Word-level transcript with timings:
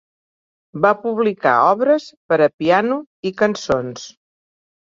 Va 0.85 0.89
publicar 1.01 1.51
obres 1.73 2.07
per 2.33 2.41
a 2.47 2.49
piano 2.63 2.99
i 3.33 3.37
cançons. 3.43 4.09